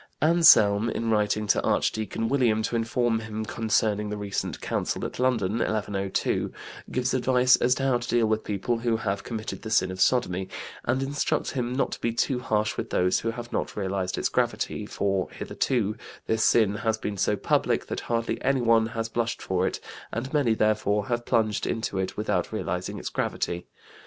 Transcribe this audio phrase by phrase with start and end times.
[0.19, 5.59] Anselm, in writing to Archdeacon William to inform him concerning the recent Council at London
[5.59, 6.51] (1102),
[6.89, 10.01] gives advice as to how to deal with people who have committed the sin of
[10.01, 10.49] sodomy,
[10.85, 14.27] and instructs him not to be too harsh with those who have not realized its
[14.27, 15.95] gravity, for hitherto
[16.25, 19.79] "this sin has been so public that hardly anyone has blushed for it,
[20.11, 23.67] and many, therefore, have plunged into it without realizing its gravity."